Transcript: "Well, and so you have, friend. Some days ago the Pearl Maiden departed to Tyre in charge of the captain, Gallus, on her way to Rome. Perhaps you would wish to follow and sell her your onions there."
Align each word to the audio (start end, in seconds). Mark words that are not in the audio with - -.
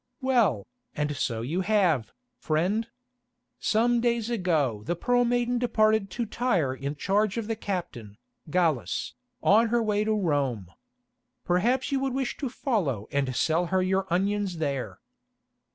"Well, 0.19 0.65
and 0.95 1.15
so 1.15 1.43
you 1.43 1.61
have, 1.61 2.11
friend. 2.39 2.87
Some 3.59 4.01
days 4.01 4.31
ago 4.31 4.81
the 4.87 4.95
Pearl 4.95 5.25
Maiden 5.25 5.59
departed 5.59 6.09
to 6.09 6.25
Tyre 6.25 6.73
in 6.73 6.95
charge 6.95 7.37
of 7.37 7.45
the 7.45 7.55
captain, 7.55 8.17
Gallus, 8.49 9.13
on 9.43 9.67
her 9.67 9.83
way 9.83 10.03
to 10.05 10.15
Rome. 10.15 10.71
Perhaps 11.45 11.91
you 11.91 11.99
would 11.99 12.15
wish 12.15 12.35
to 12.37 12.49
follow 12.49 13.07
and 13.11 13.35
sell 13.35 13.67
her 13.67 13.83
your 13.83 14.07
onions 14.11 14.57
there." 14.57 14.99